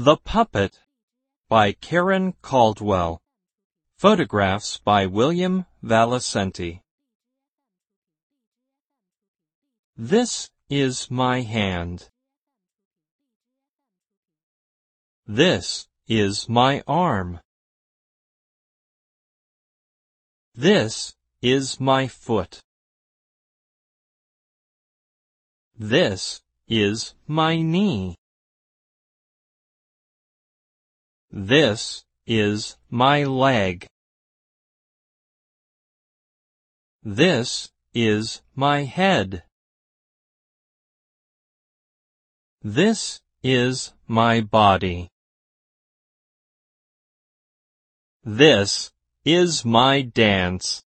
The 0.00 0.16
Puppet 0.16 0.78
by 1.48 1.72
Karen 1.72 2.34
Caldwell. 2.40 3.20
Photographs 3.96 4.78
by 4.78 5.06
William 5.06 5.66
Valicenti. 5.82 6.82
This 9.96 10.50
is 10.70 11.10
my 11.10 11.40
hand. 11.40 12.10
This 15.26 15.88
is 16.06 16.48
my 16.48 16.84
arm. 16.86 17.40
This 20.54 21.16
is 21.42 21.80
my 21.80 22.06
foot. 22.06 22.60
This 25.76 26.40
is 26.68 27.14
my 27.26 27.60
knee. 27.60 28.17
This 31.40 32.02
is 32.26 32.76
my 32.90 33.22
leg. 33.22 33.86
This 37.04 37.70
is 37.94 38.42
my 38.56 38.82
head. 38.82 39.44
This 42.60 43.20
is 43.40 43.92
my 44.08 44.40
body. 44.40 45.10
This 48.24 48.90
is 49.24 49.64
my 49.64 50.02
dance. 50.02 50.82